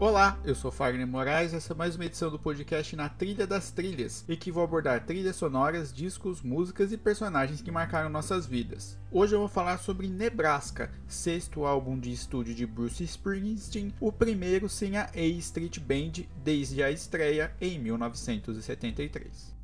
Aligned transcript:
Olá, 0.00 0.40
eu 0.46 0.54
sou 0.54 0.72
Fagner 0.72 1.06
Moraes 1.06 1.52
e 1.52 1.56
essa 1.56 1.74
é 1.74 1.76
mais 1.76 1.94
uma 1.94 2.06
edição 2.06 2.30
do 2.30 2.38
podcast 2.38 2.96
Na 2.96 3.10
Trilha 3.10 3.46
das 3.46 3.70
Trilhas, 3.70 4.24
em 4.26 4.34
que 4.34 4.50
vou 4.50 4.64
abordar 4.64 5.04
trilhas 5.04 5.36
sonoras, 5.36 5.92
discos, 5.92 6.40
músicas 6.40 6.90
e 6.90 6.96
personagens 6.96 7.60
que 7.60 7.70
marcaram 7.70 8.08
nossas 8.08 8.46
vidas. 8.46 8.98
Hoje 9.12 9.34
eu 9.34 9.40
vou 9.40 9.48
falar 9.48 9.76
sobre 9.76 10.08
Nebraska, 10.08 10.90
sexto 11.06 11.66
álbum 11.66 11.98
de 11.98 12.10
estúdio 12.10 12.54
de 12.54 12.64
Bruce 12.64 13.04
Springsteen, 13.04 13.92
o 14.00 14.10
primeiro 14.10 14.70
sem 14.70 14.96
a 14.96 15.10
A 15.14 15.20
Street 15.20 15.78
Band 15.80 16.24
desde 16.42 16.82
a 16.82 16.90
estreia 16.90 17.54
em 17.60 17.78
1973. 17.78 19.54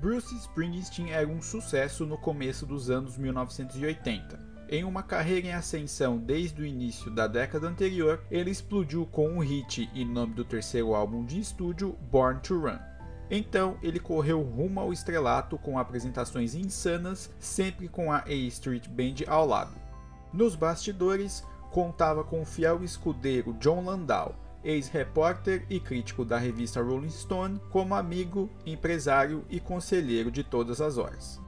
Bruce 0.00 0.34
Springsteen 0.34 1.10
era 1.10 1.28
um 1.28 1.42
sucesso 1.42 2.06
no 2.06 2.16
começo 2.16 2.64
dos 2.64 2.88
anos 2.88 3.18
1980. 3.18 4.55
Em 4.68 4.82
uma 4.82 5.00
carreira 5.00 5.46
em 5.46 5.52
ascensão 5.52 6.18
desde 6.18 6.60
o 6.60 6.66
início 6.66 7.08
da 7.08 7.28
década 7.28 7.68
anterior, 7.68 8.20
ele 8.28 8.50
explodiu 8.50 9.06
com 9.06 9.28
um 9.28 9.38
hit 9.38 9.88
em 9.94 10.04
nome 10.04 10.34
do 10.34 10.44
terceiro 10.44 10.92
álbum 10.92 11.24
de 11.24 11.38
estúdio, 11.38 11.96
Born 12.10 12.40
to 12.40 12.58
Run. 12.58 12.78
Então, 13.30 13.76
ele 13.80 14.00
correu 14.00 14.42
rumo 14.42 14.80
ao 14.80 14.92
estrelato 14.92 15.56
com 15.56 15.78
apresentações 15.78 16.56
insanas, 16.56 17.30
sempre 17.38 17.86
com 17.86 18.10
a 18.10 18.24
A 18.26 18.32
Street 18.32 18.88
Band 18.88 19.24
ao 19.28 19.46
lado. 19.46 19.74
Nos 20.32 20.56
bastidores, 20.56 21.44
contava 21.70 22.24
com 22.24 22.42
o 22.42 22.46
fiel 22.46 22.82
escudeiro 22.82 23.52
John 23.60 23.84
Landau, 23.84 24.34
ex-repórter 24.64 25.64
e 25.70 25.78
crítico 25.78 26.24
da 26.24 26.38
revista 26.38 26.82
Rolling 26.82 27.10
Stone, 27.10 27.60
como 27.70 27.94
amigo, 27.94 28.50
empresário 28.64 29.44
e 29.48 29.60
conselheiro 29.60 30.28
de 30.28 30.42
todas 30.42 30.80
as 30.80 30.98
horas. 30.98 31.45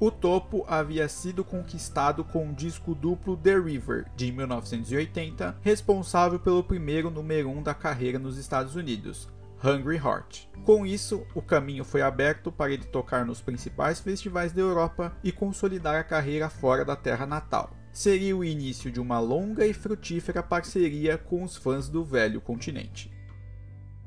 O 0.00 0.10
topo 0.10 0.64
havia 0.66 1.06
sido 1.10 1.44
conquistado 1.44 2.24
com 2.24 2.48
o 2.48 2.54
disco 2.54 2.94
duplo 2.94 3.36
The 3.36 3.58
River, 3.58 4.06
de 4.16 4.32
1980, 4.32 5.58
responsável 5.60 6.40
pelo 6.40 6.64
primeiro 6.64 7.10
número 7.10 7.50
1 7.50 7.58
um 7.58 7.62
da 7.62 7.74
carreira 7.74 8.18
nos 8.18 8.38
Estados 8.38 8.76
Unidos, 8.76 9.28
Hungry 9.62 9.98
Heart. 9.98 10.46
Com 10.64 10.86
isso, 10.86 11.26
o 11.34 11.42
caminho 11.42 11.84
foi 11.84 12.00
aberto 12.00 12.50
para 12.50 12.72
ele 12.72 12.84
tocar 12.84 13.26
nos 13.26 13.42
principais 13.42 14.00
festivais 14.00 14.54
da 14.54 14.62
Europa 14.62 15.14
e 15.22 15.30
consolidar 15.30 15.96
a 15.96 16.04
carreira 16.04 16.48
fora 16.48 16.82
da 16.82 16.96
terra 16.96 17.26
natal. 17.26 17.76
Seria 17.92 18.34
o 18.34 18.42
início 18.42 18.90
de 18.90 19.00
uma 19.00 19.20
longa 19.20 19.66
e 19.66 19.74
frutífera 19.74 20.42
parceria 20.42 21.18
com 21.18 21.42
os 21.42 21.58
fãs 21.58 21.90
do 21.90 22.02
velho 22.02 22.40
continente 22.40 23.19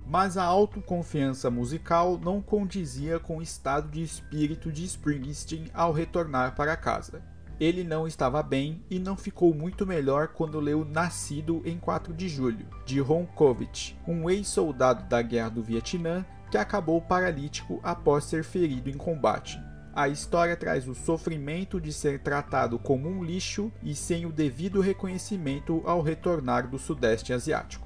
mas 0.05 0.37
a 0.37 0.43
autoconfiança 0.43 1.49
musical 1.49 2.17
não 2.17 2.41
condizia 2.41 3.19
com 3.19 3.37
o 3.37 3.41
estado 3.41 3.89
de 3.89 4.01
espírito 4.01 4.71
de 4.71 4.83
Springsteen 4.85 5.65
ao 5.73 5.91
retornar 5.91 6.55
para 6.55 6.75
casa. 6.75 7.21
Ele 7.59 7.83
não 7.83 8.07
estava 8.07 8.41
bem 8.41 8.83
e 8.89 8.99
não 8.99 9.15
ficou 9.15 9.53
muito 9.53 9.85
melhor 9.85 10.29
quando 10.29 10.59
leu 10.59 10.83
Nascido 10.83 11.61
em 11.63 11.77
4 11.77 12.13
de 12.13 12.27
julho, 12.27 12.65
de 12.85 12.99
Ron 12.99 13.25
Kovic, 13.25 13.95
um 14.07 14.29
ex-soldado 14.29 15.07
da 15.07 15.21
Guerra 15.21 15.49
do 15.49 15.63
Vietnã 15.63 16.25
que 16.49 16.57
acabou 16.57 17.01
paralítico 17.01 17.79
após 17.81 18.25
ser 18.25 18.43
ferido 18.43 18.89
em 18.89 18.97
combate. 18.97 19.59
A 19.95 20.07
história 20.07 20.57
traz 20.57 20.87
o 20.87 20.95
sofrimento 20.95 21.79
de 21.79 21.93
ser 21.93 22.19
tratado 22.19 22.79
como 22.79 23.07
um 23.07 23.23
lixo 23.23 23.71
e 23.83 23.93
sem 23.93 24.25
o 24.25 24.31
devido 24.31 24.81
reconhecimento 24.81 25.83
ao 25.85 26.01
retornar 26.01 26.67
do 26.67 26.79
Sudeste 26.79 27.31
Asiático. 27.31 27.82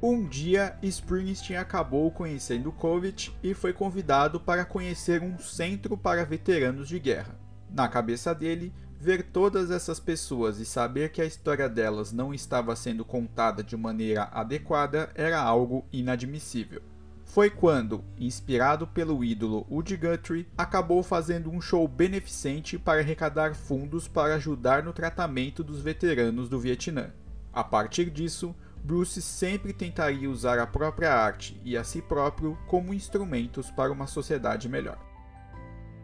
Um 0.00 0.24
dia, 0.24 0.78
Springsteen 0.80 1.58
acabou 1.58 2.08
conhecendo 2.12 2.70
Kovic 2.70 3.32
e 3.42 3.52
foi 3.52 3.72
convidado 3.72 4.38
para 4.38 4.64
conhecer 4.64 5.20
um 5.20 5.36
centro 5.40 5.96
para 5.96 6.24
veteranos 6.24 6.88
de 6.88 7.00
guerra. 7.00 7.36
Na 7.68 7.88
cabeça 7.88 8.32
dele, 8.32 8.72
ver 8.96 9.24
todas 9.24 9.72
essas 9.72 9.98
pessoas 9.98 10.60
e 10.60 10.64
saber 10.64 11.10
que 11.10 11.20
a 11.20 11.24
história 11.24 11.68
delas 11.68 12.12
não 12.12 12.32
estava 12.32 12.76
sendo 12.76 13.04
contada 13.04 13.60
de 13.60 13.76
maneira 13.76 14.28
adequada 14.32 15.10
era 15.16 15.40
algo 15.40 15.84
inadmissível. 15.92 16.80
Foi 17.24 17.50
quando, 17.50 18.04
inspirado 18.16 18.86
pelo 18.86 19.24
ídolo 19.24 19.66
Woody 19.68 19.96
Guthrie, 19.96 20.48
acabou 20.56 21.02
fazendo 21.02 21.50
um 21.50 21.60
show 21.60 21.88
beneficente 21.88 22.78
para 22.78 23.00
arrecadar 23.00 23.52
fundos 23.56 24.06
para 24.06 24.36
ajudar 24.36 24.84
no 24.84 24.92
tratamento 24.92 25.64
dos 25.64 25.80
veteranos 25.80 26.48
do 26.48 26.60
Vietnã. 26.60 27.10
A 27.52 27.64
partir 27.64 28.10
disso, 28.10 28.54
Bruce 28.88 29.20
sempre 29.20 29.74
tentaria 29.74 30.30
usar 30.30 30.58
a 30.58 30.66
própria 30.66 31.12
arte 31.12 31.60
e 31.62 31.76
a 31.76 31.84
si 31.84 32.00
próprio 32.00 32.56
como 32.66 32.94
instrumentos 32.94 33.70
para 33.70 33.92
uma 33.92 34.06
sociedade 34.06 34.66
melhor. 34.66 34.98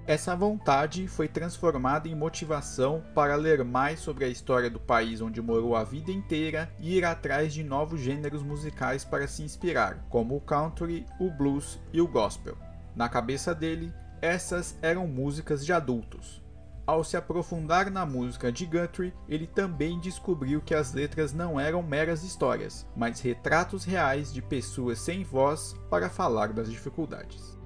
Essa 0.06 0.36
vontade 0.36 1.08
foi 1.08 1.26
transformada 1.26 2.08
em 2.08 2.14
motivação 2.14 3.02
para 3.14 3.36
ler 3.36 3.64
mais 3.64 4.00
sobre 4.00 4.26
a 4.26 4.28
história 4.28 4.68
do 4.68 4.78
país 4.78 5.22
onde 5.22 5.40
morou 5.40 5.74
a 5.74 5.82
vida 5.82 6.12
inteira 6.12 6.70
e 6.78 6.98
ir 6.98 7.06
atrás 7.06 7.54
de 7.54 7.64
novos 7.64 8.02
gêneros 8.02 8.42
musicais 8.42 9.02
para 9.02 9.26
se 9.26 9.42
inspirar, 9.42 10.04
como 10.10 10.36
o 10.36 10.40
country, 10.42 11.06
o 11.18 11.30
blues 11.30 11.80
e 11.90 12.02
o 12.02 12.06
gospel. 12.06 12.54
Na 12.94 13.08
cabeça 13.08 13.54
dele, 13.54 13.94
essas 14.20 14.76
eram 14.82 15.06
músicas 15.06 15.64
de 15.64 15.72
adultos, 15.72 16.43
ao 16.86 17.02
se 17.02 17.16
aprofundar 17.16 17.90
na 17.90 18.04
música 18.04 18.52
de 18.52 18.66
Guthrie, 18.66 19.14
ele 19.28 19.46
também 19.46 19.98
descobriu 19.98 20.60
que 20.60 20.74
as 20.74 20.92
letras 20.92 21.32
não 21.32 21.58
eram 21.58 21.82
meras 21.82 22.22
histórias, 22.22 22.86
mas 22.94 23.20
retratos 23.20 23.84
reais 23.84 24.32
de 24.32 24.42
pessoas 24.42 24.98
sem 24.98 25.24
voz 25.24 25.74
para 25.88 26.10
falar 26.10 26.52
das 26.52 26.70
dificuldades. 26.70 27.58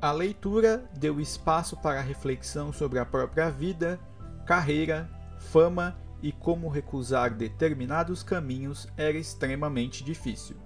A 0.00 0.12
leitura 0.12 0.88
deu 0.98 1.20
espaço 1.20 1.76
para 1.76 2.00
reflexão 2.00 2.72
sobre 2.72 2.98
a 2.98 3.04
própria 3.04 3.50
vida, 3.50 3.98
carreira, 4.46 5.10
fama 5.38 5.96
e 6.22 6.32
como 6.32 6.68
recusar 6.68 7.34
determinados 7.34 8.22
caminhos 8.22 8.88
era 8.96 9.18
extremamente 9.18 10.02
difícil. 10.02 10.56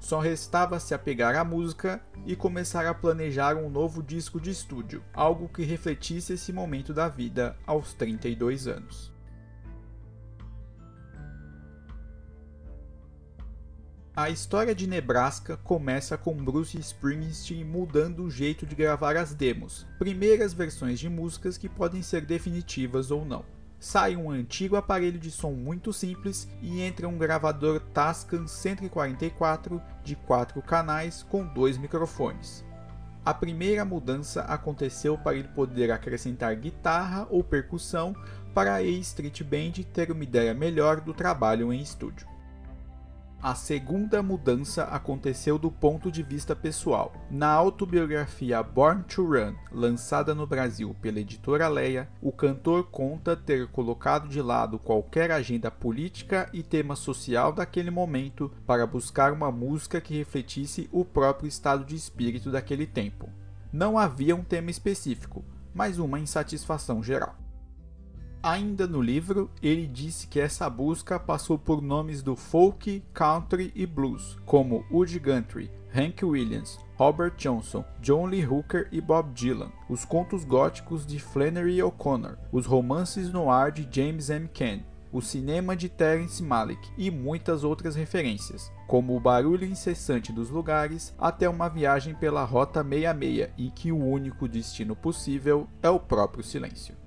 Só 0.00 0.18
restava 0.18 0.80
se 0.80 0.94
apegar 0.94 1.36
à 1.36 1.44
música 1.44 2.02
e 2.26 2.34
começar 2.34 2.86
a 2.86 2.94
planejar 2.94 3.54
um 3.54 3.68
novo 3.68 4.02
disco 4.02 4.40
de 4.40 4.50
estúdio, 4.50 5.04
algo 5.12 5.46
que 5.46 5.62
refletisse 5.62 6.32
esse 6.32 6.54
momento 6.54 6.94
da 6.94 7.06
vida 7.06 7.54
aos 7.66 7.92
32 7.92 8.66
anos. 8.66 9.12
A 14.16 14.30
história 14.30 14.74
de 14.74 14.86
Nebraska 14.86 15.56
começa 15.58 16.16
com 16.16 16.34
Bruce 16.34 16.78
Springsteen 16.78 17.64
mudando 17.64 18.24
o 18.24 18.30
jeito 18.30 18.66
de 18.66 18.74
gravar 18.74 19.16
as 19.16 19.34
demos, 19.34 19.86
primeiras 19.98 20.52
versões 20.52 20.98
de 20.98 21.08
músicas 21.08 21.56
que 21.58 21.68
podem 21.68 22.02
ser 22.02 22.22
definitivas 22.22 23.10
ou 23.10 23.24
não 23.24 23.59
sai 23.80 24.14
um 24.14 24.30
antigo 24.30 24.76
aparelho 24.76 25.18
de 25.18 25.30
som 25.30 25.52
muito 25.52 25.90
simples 25.90 26.46
e 26.60 26.82
entra 26.82 27.08
um 27.08 27.16
gravador 27.16 27.80
Tascam 27.80 28.46
144 28.46 29.82
de 30.04 30.14
4 30.14 30.60
canais 30.60 31.22
com 31.22 31.44
dois 31.46 31.78
microfones. 31.78 32.62
A 33.24 33.32
primeira 33.32 33.84
mudança 33.84 34.42
aconteceu 34.42 35.16
para 35.16 35.36
ele 35.36 35.48
poder 35.48 35.90
acrescentar 35.90 36.54
guitarra 36.56 37.26
ou 37.30 37.42
percussão 37.42 38.14
para 38.54 38.74
a 38.74 38.82
Street 38.82 39.42
Band 39.42 39.82
ter 39.92 40.10
uma 40.10 40.24
ideia 40.24 40.52
melhor 40.52 41.00
do 41.00 41.14
trabalho 41.14 41.72
em 41.72 41.80
estúdio. 41.80 42.26
A 43.42 43.54
segunda 43.54 44.22
mudança 44.22 44.84
aconteceu 44.84 45.58
do 45.58 45.70
ponto 45.70 46.12
de 46.12 46.22
vista 46.22 46.54
pessoal. 46.54 47.14
Na 47.30 47.48
autobiografia 47.48 48.62
Born 48.62 49.02
to 49.04 49.24
Run, 49.24 49.54
lançada 49.72 50.34
no 50.34 50.46
Brasil 50.46 50.94
pela 51.00 51.20
editora 51.20 51.66
Leia, 51.66 52.06
o 52.20 52.30
cantor 52.30 52.90
conta 52.90 53.34
ter 53.34 53.66
colocado 53.68 54.28
de 54.28 54.42
lado 54.42 54.78
qualquer 54.78 55.30
agenda 55.30 55.70
política 55.70 56.50
e 56.52 56.62
tema 56.62 56.94
social 56.94 57.50
daquele 57.50 57.90
momento 57.90 58.52
para 58.66 58.86
buscar 58.86 59.32
uma 59.32 59.50
música 59.50 60.02
que 60.02 60.18
refletisse 60.18 60.86
o 60.92 61.02
próprio 61.02 61.48
estado 61.48 61.82
de 61.82 61.96
espírito 61.96 62.50
daquele 62.50 62.86
tempo. 62.86 63.26
Não 63.72 63.96
havia 63.96 64.36
um 64.36 64.44
tema 64.44 64.70
específico, 64.70 65.42
mas 65.72 65.98
uma 65.98 66.20
insatisfação 66.20 67.02
geral. 67.02 67.39
Ainda 68.42 68.86
no 68.86 69.02
livro, 69.02 69.50
ele 69.62 69.86
disse 69.86 70.26
que 70.26 70.40
essa 70.40 70.70
busca 70.70 71.20
passou 71.20 71.58
por 71.58 71.82
nomes 71.82 72.22
do 72.22 72.34
folk, 72.34 73.04
country 73.12 73.70
e 73.74 73.84
blues, 73.84 74.38
como 74.46 74.82
Woody 74.90 75.18
Guthrie, 75.18 75.70
Hank 75.94 76.24
Williams, 76.24 76.78
Robert 76.96 77.34
Johnson, 77.36 77.84
John 78.00 78.24
Lee 78.24 78.46
Hooker 78.46 78.88
e 78.90 78.98
Bob 78.98 79.34
Dylan, 79.34 79.70
os 79.90 80.06
contos 80.06 80.42
góticos 80.42 81.04
de 81.04 81.18
Flannery 81.18 81.82
O'Connor, 81.82 82.38
os 82.50 82.64
romances 82.64 83.30
noir 83.30 83.70
de 83.72 83.86
James 83.90 84.30
M. 84.30 84.48
Cain, 84.48 84.84
o 85.12 85.20
cinema 85.20 85.76
de 85.76 85.90
Terence 85.90 86.42
Malick 86.42 86.88
e 86.96 87.10
muitas 87.10 87.62
outras 87.62 87.94
referências, 87.94 88.72
como 88.86 89.14
o 89.14 89.20
barulho 89.20 89.66
incessante 89.66 90.32
dos 90.32 90.48
lugares 90.48 91.14
até 91.18 91.46
uma 91.46 91.68
viagem 91.68 92.14
pela 92.14 92.44
Rota 92.44 92.82
66 92.82 93.50
em 93.58 93.68
que 93.68 93.92
o 93.92 94.02
único 94.02 94.48
destino 94.48 94.96
possível 94.96 95.68
é 95.82 95.90
o 95.90 96.00
próprio 96.00 96.42
silêncio. 96.42 96.99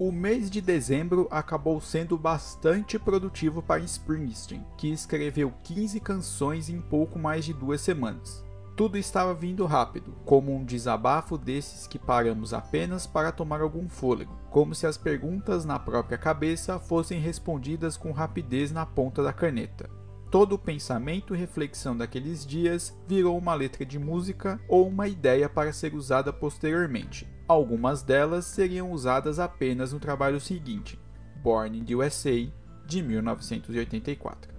O 0.00 0.12
mês 0.12 0.48
de 0.48 0.60
dezembro 0.60 1.26
acabou 1.28 1.80
sendo 1.80 2.16
bastante 2.16 2.96
produtivo 3.00 3.60
para 3.60 3.82
Springsteen, 3.82 4.64
que 4.76 4.92
escreveu 4.92 5.52
15 5.64 5.98
canções 5.98 6.68
em 6.68 6.80
pouco 6.80 7.18
mais 7.18 7.44
de 7.44 7.52
duas 7.52 7.80
semanas. 7.80 8.44
Tudo 8.76 8.96
estava 8.96 9.34
vindo 9.34 9.66
rápido, 9.66 10.14
como 10.24 10.54
um 10.54 10.64
desabafo 10.64 11.36
desses 11.36 11.88
que 11.88 11.98
paramos 11.98 12.54
apenas 12.54 13.08
para 13.08 13.32
tomar 13.32 13.60
algum 13.60 13.88
fôlego, 13.88 14.38
como 14.52 14.72
se 14.72 14.86
as 14.86 14.96
perguntas 14.96 15.64
na 15.64 15.80
própria 15.80 16.16
cabeça 16.16 16.78
fossem 16.78 17.18
respondidas 17.18 17.96
com 17.96 18.12
rapidez 18.12 18.70
na 18.70 18.86
ponta 18.86 19.20
da 19.20 19.32
caneta. 19.32 19.90
Todo 20.30 20.52
o 20.52 20.58
pensamento 20.58 21.34
e 21.34 21.38
reflexão 21.38 21.96
daqueles 21.96 22.46
dias 22.46 22.96
virou 23.08 23.36
uma 23.36 23.54
letra 23.54 23.84
de 23.84 23.98
música 23.98 24.60
ou 24.68 24.86
uma 24.86 25.08
ideia 25.08 25.48
para 25.48 25.72
ser 25.72 25.92
usada 25.92 26.32
posteriormente. 26.32 27.26
Algumas 27.48 28.02
delas 28.02 28.44
seriam 28.44 28.92
usadas 28.92 29.38
apenas 29.38 29.90
no 29.90 29.98
trabalho 29.98 30.38
seguinte, 30.38 31.00
Born 31.42 31.78
in 31.78 31.82
the 31.82 31.94
USA, 31.94 32.46
de 32.84 33.02
1984. 33.02 34.52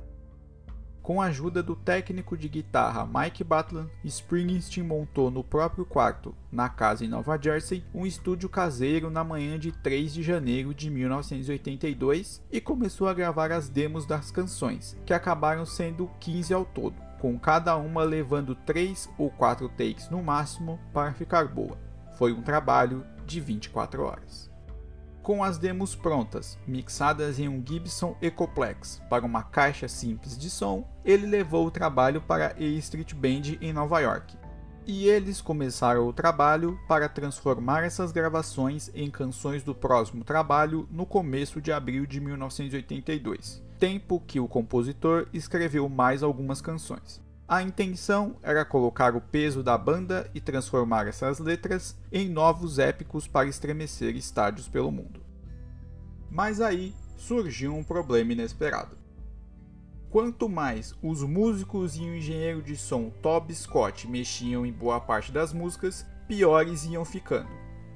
Com 0.99 1.21
a 1.21 1.25
ajuda 1.25 1.61
do 1.61 1.75
técnico 1.75 2.35
de 2.35 2.49
guitarra 2.49 3.05
Mike 3.05 3.43
Batlan, 3.43 3.87
Springsteen 4.03 4.83
montou 4.83 5.29
no 5.29 5.43
próprio 5.43 5.85
quarto, 5.85 6.35
na 6.51 6.67
casa 6.67 7.05
em 7.05 7.07
Nova 7.07 7.37
Jersey, 7.39 7.85
um 7.93 8.07
estúdio 8.07 8.49
caseiro 8.49 9.11
na 9.11 9.23
manhã 9.23 9.59
de 9.59 9.71
3 9.71 10.11
de 10.11 10.23
janeiro 10.23 10.73
de 10.73 10.89
1982 10.89 12.43
e 12.51 12.59
começou 12.59 13.07
a 13.07 13.13
gravar 13.13 13.51
as 13.51 13.69
demos 13.69 14.07
das 14.07 14.31
canções, 14.31 14.97
que 15.05 15.13
acabaram 15.13 15.63
sendo 15.63 16.09
15 16.19 16.55
ao 16.55 16.65
todo, 16.65 16.95
com 17.19 17.37
cada 17.37 17.77
uma 17.77 18.01
levando 18.01 18.55
3 18.55 19.07
ou 19.15 19.29
4 19.29 19.69
takes 19.69 20.09
no 20.09 20.23
máximo 20.23 20.79
para 20.91 21.13
ficar 21.13 21.47
boa. 21.47 21.88
Foi 22.19 22.33
um 22.33 22.41
trabalho 22.41 23.05
de 23.25 23.39
24 23.39 24.03
horas. 24.03 24.51
Com 25.23 25.41
as 25.41 25.57
demos 25.57 25.95
prontas, 25.95 26.59
mixadas 26.67 27.39
em 27.39 27.47
um 27.47 27.63
Gibson 27.65 28.17
Ecoplex 28.21 29.01
para 29.09 29.25
uma 29.25 29.41
caixa 29.41 29.87
simples 29.87 30.37
de 30.37 30.49
som, 30.49 30.85
ele 31.05 31.25
levou 31.25 31.65
o 31.65 31.71
trabalho 31.71 32.19
para 32.19 32.53
a 32.57 32.61
Street 32.61 33.13
Band 33.13 33.55
em 33.61 33.71
Nova 33.71 34.01
York. 34.01 34.37
E 34.85 35.07
eles 35.07 35.39
começaram 35.39 36.05
o 36.09 36.11
trabalho 36.11 36.77
para 36.89 37.07
transformar 37.07 37.85
essas 37.85 38.11
gravações 38.11 38.91
em 38.93 39.09
canções 39.09 39.63
do 39.63 39.73
próximo 39.73 40.25
trabalho 40.25 40.89
no 40.91 41.05
começo 41.05 41.61
de 41.61 41.71
abril 41.71 42.05
de 42.05 42.19
1982, 42.19 43.63
tempo 43.79 44.21
que 44.27 44.41
o 44.41 44.47
compositor 44.49 45.25
escreveu 45.31 45.87
mais 45.87 46.21
algumas 46.21 46.59
canções. 46.59 47.28
A 47.49 47.63
intenção 47.63 48.35
era 48.43 48.63
colocar 48.63 49.15
o 49.15 49.21
peso 49.21 49.63
da 49.63 49.75
banda 49.75 50.29
e 50.35 50.39
transformar 50.39 51.07
essas 51.07 51.39
letras 51.39 51.97
em 52.11 52.29
novos 52.29 52.77
épicos 52.77 53.27
para 53.27 53.49
estremecer 53.49 54.15
estádios 54.15 54.67
pelo 54.67 54.91
mundo. 54.91 55.19
Mas 56.29 56.61
aí 56.61 56.93
surgiu 57.17 57.73
um 57.73 57.83
problema 57.83 58.33
inesperado. 58.33 58.95
Quanto 60.11 60.47
mais 60.47 60.93
os 61.01 61.23
músicos 61.23 61.97
e 61.97 62.01
o 62.01 62.15
engenheiro 62.15 62.61
de 62.61 62.77
som 62.77 63.09
Toby 63.09 63.55
Scott 63.55 64.07
mexiam 64.07 64.63
em 64.63 64.71
boa 64.71 64.99
parte 65.01 65.31
das 65.31 65.51
músicas, 65.51 66.05
piores 66.27 66.85
iam 66.85 67.03
ficando. 67.03 67.49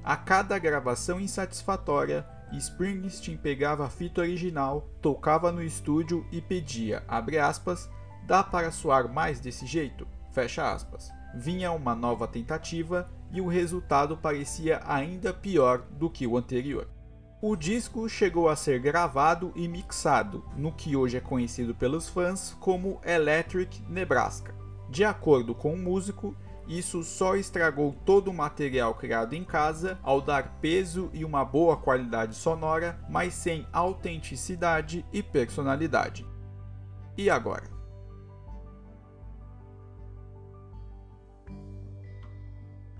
A 0.04 0.18
cada 0.18 0.58
gravação 0.58 1.20
insatisfatória, 1.20 2.26
Springsteen 2.54 3.38
pegava 3.38 3.86
a 3.86 3.90
fita 3.90 4.22
original, 4.22 4.90
tocava 5.00 5.52
no 5.52 5.62
estúdio 5.62 6.26
e 6.32 6.42
pedia, 6.42 7.04
aspas, 7.08 7.88
Dá 8.26 8.44
para 8.44 8.72
soar 8.72 9.12
mais 9.12 9.40
desse 9.40 9.66
jeito? 9.66 10.08
Fecha 10.32 10.72
aspas. 10.72 11.12
Vinha 11.36 11.72
uma 11.72 11.94
nova 11.94 12.28
tentativa 12.28 13.10
e 13.32 13.42
o 13.42 13.48
resultado 13.48 14.16
parecia 14.16 14.82
ainda 14.86 15.34
pior 15.34 15.80
do 15.92 16.10
que 16.10 16.26
o 16.26 16.38
anterior. 16.38 16.88
O 17.42 17.58
disco 17.58 18.08
chegou 18.08 18.48
a 18.48 18.56
ser 18.56 18.80
gravado 18.80 19.52
e 19.56 19.68
mixado 19.68 20.46
no 20.56 20.72
que 20.72 20.96
hoje 20.96 21.18
é 21.18 21.20
conhecido 21.20 21.76
pelos 21.76 22.08
fãs 22.08 22.56
como 22.60 23.02
Electric 23.04 23.82
Nebraska. 23.90 24.56
De 24.90 25.04
acordo 25.04 25.54
com 25.54 25.74
o 25.74 25.78
músico, 25.78 26.34
isso 26.68 27.04
só 27.04 27.36
estragou 27.36 27.94
todo 28.06 28.30
o 28.30 28.34
material 28.34 28.96
criado 28.96 29.34
em 29.34 29.44
casa 29.44 30.00
ao 30.02 30.22
dar 30.22 30.60
peso 30.62 31.10
e 31.14 31.26
uma 31.26 31.44
boa 31.44 31.76
qualidade 31.76 32.36
sonora, 32.36 32.98
mas 33.10 33.34
sem 33.34 33.68
autenticidade 33.74 35.06
e 35.12 35.22
personalidade. 35.22 36.26
E 37.18 37.30
agora? 37.30 37.83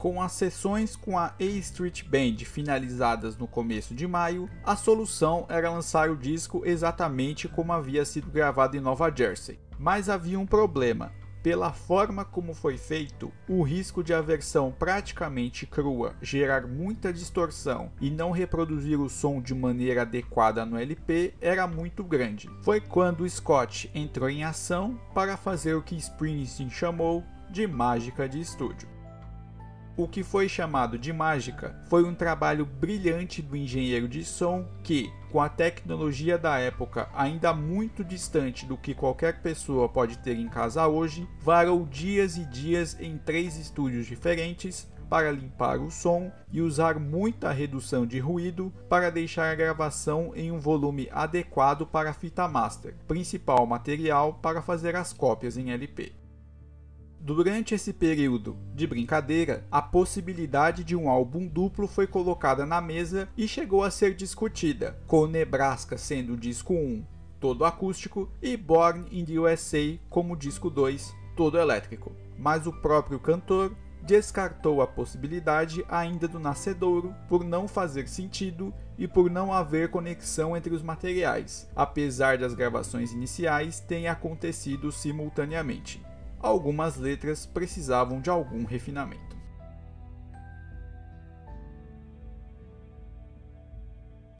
Com 0.04 0.22
as 0.22 0.34
sessões 0.34 0.98
com 0.98 1.18
a 1.18 1.34
A 1.40 1.44
Street 1.44 2.04
Band 2.04 2.44
finalizadas 2.44 3.38
no 3.38 3.48
começo 3.48 3.96
de 3.96 4.06
maio, 4.06 4.50
a 4.62 4.76
solução 4.76 5.46
era 5.48 5.72
lançar 5.72 6.10
o 6.10 6.18
disco 6.18 6.62
exatamente 6.66 7.48
como 7.48 7.72
havia 7.72 8.04
sido 8.04 8.30
gravado 8.30 8.76
em 8.76 8.82
Nova 8.82 9.10
Jersey. 9.10 9.58
Mas 9.80 10.10
havia 10.10 10.38
um 10.38 10.46
problema. 10.46 11.14
Pela 11.42 11.72
forma 11.72 12.26
como 12.26 12.54
foi 12.54 12.78
feito, 12.78 13.32
o 13.48 13.64
risco 13.64 14.04
de 14.04 14.14
a 14.14 14.20
versão 14.20 14.76
praticamente 14.78 15.66
crua 15.66 16.18
gerar 16.22 16.68
muita 16.68 17.14
distorção 17.14 17.90
e 18.02 18.10
não 18.10 18.32
reproduzir 18.32 19.00
o 19.00 19.10
som 19.10 19.42
de 19.42 19.56
maneira 19.56 20.02
adequada 20.02 20.66
no 20.66 20.78
LP 20.78 21.34
era 21.40 21.66
muito 21.66 22.04
grande. 22.04 22.50
Foi 22.62 22.82
quando 22.82 23.30
Scott 23.30 23.90
entrou 23.96 24.30
em 24.30 24.44
ação 24.44 25.00
para 25.14 25.38
fazer 25.38 25.76
o 25.76 25.82
que 25.82 25.96
Springsteen 25.96 26.70
chamou 26.70 27.24
de 27.50 27.66
mágica 27.66 28.28
de 28.28 28.42
estúdio. 28.42 28.92
O 29.96 30.08
que 30.08 30.24
foi 30.24 30.50
chamado 30.50 30.98
de 30.98 31.14
mágica 31.14 31.80
foi 31.88 32.04
um 32.04 32.16
trabalho 32.16 32.66
brilhante 32.66 33.44
do 33.44 33.56
engenheiro 33.56 34.08
de 34.08 34.26
som 34.26 34.68
que, 34.82 35.14
com 35.32 35.40
a 35.40 35.48
tecnologia 35.48 36.36
da 36.36 36.58
época 36.58 37.08
ainda 37.14 37.54
muito 37.54 38.04
distante 38.04 38.66
do 38.66 38.76
que 38.76 38.96
qualquer 38.96 39.44
pessoa 39.44 39.88
pode 39.88 40.18
ter 40.18 40.36
em 40.36 40.50
casa 40.50 40.88
hoje, 40.88 41.28
varou 41.40 41.86
dias 41.86 42.38
e 42.38 42.46
dias 42.46 42.98
em 43.00 43.20
três 43.20 43.56
estúdios 43.56 44.08
diferentes 44.08 44.92
para 45.08 45.32
limpar 45.32 45.80
o 45.80 45.92
som 45.92 46.32
e 46.52 46.60
usar 46.60 47.00
muita 47.00 47.52
redução 47.52 48.04
de 48.04 48.18
ruído 48.18 48.74
para 48.90 49.12
deixar 49.12 49.52
a 49.52 49.56
gravação 49.56 50.32
em 50.36 50.52
um 50.52 50.60
volume 50.60 51.08
adequado 51.12 51.86
para 51.86 52.10
a 52.10 52.14
fita 52.14 52.48
master, 52.48 52.96
principal 53.08 53.68
material 53.68 54.34
para 54.42 54.60
fazer 54.60 54.96
as 54.96 55.14
cópias 55.14 55.56
em 55.56 55.72
LP. 55.72 56.23
Durante 57.26 57.74
esse 57.74 57.94
período 57.94 58.58
de 58.76 58.86
brincadeira, 58.86 59.66
a 59.72 59.82
possibilidade 59.82 60.84
de 60.84 60.94
um 60.94 61.10
álbum 61.10 61.48
duplo 61.48 61.88
foi 61.88 62.06
colocada 62.06 62.66
na 62.66 62.82
mesa 62.82 63.30
e 63.38 63.48
chegou 63.48 63.82
a 63.82 63.90
ser 63.90 64.14
discutida, 64.14 65.00
com 65.08 65.26
Nebraska 65.26 65.98
sendo 65.98 66.34
o 66.34 66.38
disco 66.38 66.74
1 66.74 67.02
todo 67.40 67.64
acústico 67.64 68.30
e 68.42 68.58
Born 68.58 69.06
in 69.10 69.24
the 69.24 69.40
USA 69.40 69.98
como 70.10 70.36
disco 70.36 70.70
2 70.70 71.16
todo 71.34 71.58
elétrico. 71.58 72.12
Mas 72.38 72.68
o 72.68 72.74
próprio 72.74 73.18
cantor 73.22 73.74
descartou 74.02 74.82
a 74.82 74.88
possibilidade 74.88 75.86
ainda 75.88 76.28
do 76.28 76.40
nascedouro 76.40 77.16
por 77.30 77.46
não 77.46 77.70
fazer 77.70 78.10
sentido 78.10 78.74
e 78.98 79.08
por 79.08 79.32
não 79.32 79.54
haver 79.54 79.90
conexão 79.90 80.58
entre 80.58 80.76
os 80.76 80.82
materiais, 80.82 81.70
apesar 81.74 82.38
das 82.38 82.54
gravações 82.54 83.14
iniciais 83.14 83.80
terem 83.80 84.10
acontecido 84.10 84.92
simultaneamente 84.92 86.02
algumas 86.44 86.98
letras 86.98 87.46
precisavam 87.46 88.20
de 88.20 88.30
algum 88.30 88.66
refinamento. 88.66 89.34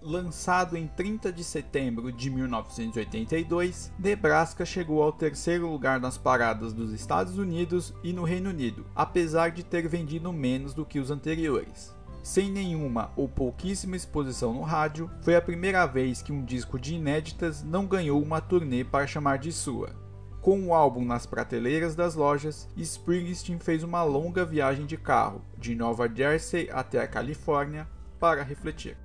Lançado 0.02 0.76
em 0.76 0.86
30 0.86 1.32
de 1.32 1.46
setembro 1.46 2.12
de 2.12 2.30
1982, 2.30 3.90
Nebraska 3.98 4.66
chegou 4.66 5.02
ao 5.02 5.14
terceiro 5.14 5.72
lugar 5.72 5.98
nas 5.98 6.18
paradas 6.18 6.74
dos 6.74 6.92
Estados 6.92 7.38
Unidos 7.38 7.94
e 8.04 8.12
no 8.12 8.26
Reino 8.26 8.50
Unido, 8.50 8.86
apesar 8.94 9.52
de 9.52 9.64
ter 9.64 9.88
vendido 9.88 10.34
menos 10.34 10.74
do 10.74 10.86
que 10.86 11.00
os 11.00 11.10
anteriores. 11.10 11.96
Sem 12.22 12.52
nenhuma 12.52 13.12
ou 13.16 13.30
pouquíssima 13.30 13.96
exposição 13.96 14.54
no 14.54 14.62
rádio, 14.62 15.10
foi 15.22 15.38
a 15.38 15.42
primeira 15.42 15.86
vez 15.86 16.22
que 16.22 16.34
um 16.34 16.44
disco 16.44 16.78
de 16.78 16.96
inéditas 16.96 17.64
não 17.64 17.86
ganhou 17.86 18.22
uma 18.22 18.42
turnê 18.42 18.84
para 18.84 19.08
chamar 19.08 19.38
de 19.38 19.54
sua, 19.54 20.03
com 20.44 20.68
o 20.68 20.74
álbum 20.74 21.06
nas 21.06 21.26
prateleiras 21.26 21.96
das 21.96 22.16
lojas, 22.16 22.68
Springsteen 22.76 23.58
fez 23.60 23.82
uma 23.82 24.04
longa 24.04 24.44
viagem 24.44 24.86
de 24.86 24.98
carro, 24.98 25.42
de 25.58 25.74
Nova 25.74 26.14
Jersey 26.14 26.70
até 26.70 27.00
a 27.00 27.08
Califórnia, 27.08 27.88
para 28.20 28.44
refletir. 28.44 28.98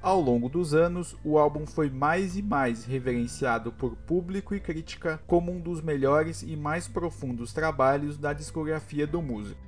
Ao 0.00 0.18
longo 0.18 0.48
dos 0.48 0.72
anos, 0.72 1.14
o 1.22 1.38
álbum 1.38 1.66
foi 1.66 1.90
mais 1.90 2.38
e 2.38 2.42
mais 2.42 2.86
reverenciado 2.86 3.70
por 3.70 3.94
público 3.94 4.54
e 4.54 4.60
crítica 4.60 5.20
como 5.26 5.52
um 5.52 5.60
dos 5.60 5.82
melhores 5.82 6.40
e 6.40 6.56
mais 6.56 6.88
profundos 6.88 7.52
trabalhos 7.52 8.16
da 8.16 8.32
discografia 8.32 9.06
do 9.06 9.20
músico. 9.20 9.60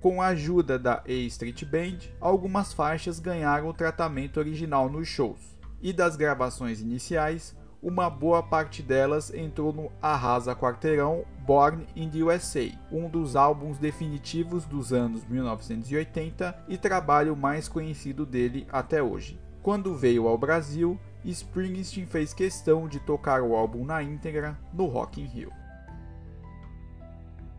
Com 0.00 0.22
a 0.22 0.28
ajuda 0.28 0.78
da 0.78 1.02
A 1.06 1.12
Street 1.12 1.64
Band, 1.66 1.98
algumas 2.18 2.72
faixas 2.72 3.20
ganharam 3.20 3.68
o 3.68 3.74
tratamento 3.74 4.40
original 4.40 4.88
nos 4.88 5.06
shows, 5.06 5.54
e 5.82 5.92
das 5.92 6.16
gravações 6.16 6.80
iniciais, 6.80 7.54
uma 7.84 8.08
boa 8.08 8.42
parte 8.42 8.82
delas 8.82 9.32
entrou 9.34 9.70
no 9.70 9.92
Arrasa 10.00 10.56
Quarteirão 10.56 11.26
Born 11.40 11.86
in 11.94 12.08
the 12.08 12.22
USA, 12.22 12.72
um 12.90 13.10
dos 13.10 13.36
álbuns 13.36 13.76
definitivos 13.76 14.64
dos 14.64 14.90
anos 14.90 15.22
1980 15.26 16.64
e 16.66 16.78
trabalho 16.78 17.36
mais 17.36 17.68
conhecido 17.68 18.24
dele 18.24 18.66
até 18.72 19.02
hoje. 19.02 19.38
Quando 19.62 19.94
veio 19.94 20.26
ao 20.26 20.38
Brasil, 20.38 20.98
Springsteen 21.22 22.06
fez 22.06 22.32
questão 22.32 22.88
de 22.88 22.98
tocar 23.00 23.42
o 23.42 23.54
álbum 23.54 23.84
na 23.84 24.02
íntegra 24.02 24.58
no 24.72 24.86
Rock 24.86 25.20
in 25.20 25.26
Rio. 25.26 25.52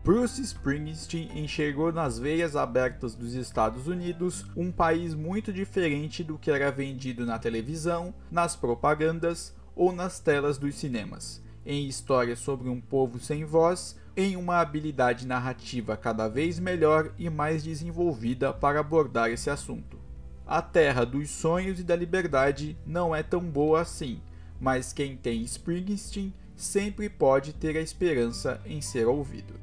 Bruce 0.02 0.40
Springsteen 0.40 1.36
enxergou 1.36 1.92
nas 1.92 2.16
veias 2.18 2.54
abertas 2.54 3.14
dos 3.14 3.34
Estados 3.34 3.88
Unidos 3.88 4.44
um 4.56 4.70
país 4.70 5.14
muito 5.14 5.52
diferente 5.52 6.22
do 6.22 6.38
que 6.38 6.50
era 6.50 6.70
vendido 6.70 7.26
na 7.26 7.40
televisão, 7.40 8.14
nas 8.30 8.54
propagandas 8.54 9.55
ou 9.76 9.92
nas 9.92 10.18
telas 10.18 10.56
dos 10.56 10.74
cinemas, 10.74 11.42
em 11.64 11.86
histórias 11.86 12.38
sobre 12.38 12.68
um 12.68 12.80
povo 12.80 13.20
sem 13.20 13.44
voz, 13.44 13.96
em 14.16 14.34
uma 14.34 14.60
habilidade 14.60 15.26
narrativa 15.26 15.96
cada 15.96 16.26
vez 16.26 16.58
melhor 16.58 17.12
e 17.18 17.28
mais 17.28 17.62
desenvolvida 17.62 18.52
para 18.52 18.80
abordar 18.80 19.30
esse 19.30 19.50
assunto. 19.50 19.98
A 20.46 20.62
terra 20.62 21.04
dos 21.04 21.28
sonhos 21.28 21.78
e 21.78 21.82
da 21.82 21.94
liberdade 21.94 22.78
não 22.86 23.14
é 23.14 23.22
tão 23.22 23.40
boa 23.40 23.82
assim, 23.82 24.20
mas 24.58 24.92
quem 24.92 25.16
tem 25.16 25.42
Springsteen 25.42 26.32
sempre 26.56 27.10
pode 27.10 27.52
ter 27.52 27.76
a 27.76 27.80
esperança 27.80 28.60
em 28.64 28.80
ser 28.80 29.06
ouvido. 29.06 29.54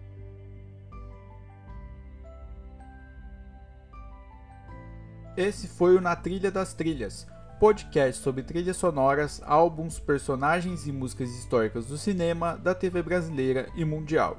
Esse 5.35 5.67
foi 5.67 5.95
o 5.95 6.01
Na 6.01 6.15
Trilha 6.15 6.51
das 6.51 6.75
Trilhas, 6.75 7.25
podcast 7.63 8.21
sobre 8.21 8.43
trilhas 8.43 8.75
sonoras, 8.75 9.41
álbuns, 9.45 9.97
personagens 9.97 10.85
e 10.85 10.91
músicas 10.91 11.29
históricas 11.29 11.85
do 11.85 11.97
cinema, 11.97 12.57
da 12.57 12.75
TV 12.75 13.01
brasileira 13.01 13.69
e 13.73 13.85
mundial. 13.85 14.37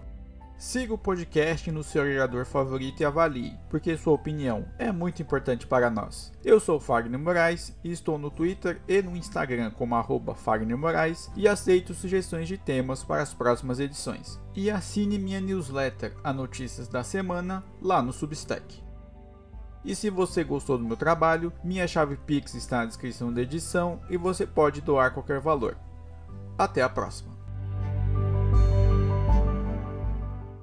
Siga 0.59 0.93
o 0.93 0.99
podcast 0.99 1.71
no 1.71 1.83
seu 1.83 2.03
agregador 2.03 2.45
favorito 2.45 3.01
e 3.01 3.05
avalie, 3.07 3.57
porque 3.71 3.97
sua 3.97 4.13
opinião 4.13 4.67
é 4.79 4.93
muito 4.93 5.23
importante 5.23 5.67
para 5.67 5.89
nós. 5.89 6.33
Eu 6.45 6.61
sou 6.61 6.79
Fagner 6.79 7.19
Moraes 7.19 7.75
e 7.83 7.91
estou 7.91 8.19
no 8.19 8.31
Twitter 8.31 8.79
e 8.87 9.01
no 9.01 9.17
Instagram 9.17 9.71
como 9.71 9.97
Fagner 10.35 10.77
Moraes 10.77 11.31
e 11.35 11.49
aceito 11.49 11.95
sugestões 11.95 12.47
de 12.47 12.59
temas 12.59 13.03
para 13.03 13.23
as 13.23 13.33
próximas 13.33 13.81
edições. 13.81 14.39
E 14.55 14.71
assine 14.71 15.19
minha 15.19 15.41
newsletter, 15.41 16.15
a 16.23 16.31
Notícias 16.31 16.89
da 16.89 17.03
Semana, 17.03 17.65
lá 17.81 18.03
no 18.03 18.13
Substack. 18.13 18.84
E 19.85 19.95
se 19.95 20.09
você 20.09 20.43
gostou 20.43 20.79
do 20.79 20.85
meu 20.85 20.97
trabalho, 20.97 21.53
minha 21.63 21.87
chave 21.87 22.17
Pix 22.17 22.55
está 22.55 22.79
na 22.79 22.87
descrição 22.87 23.33
da 23.33 23.43
edição 23.43 24.01
e 24.09 24.17
você 24.17 24.47
pode 24.47 24.81
doar 24.81 25.13
qualquer 25.13 25.41
valor. 25.41 25.77
Até 26.57 26.83
a 26.83 26.89
próxima! 26.89 27.34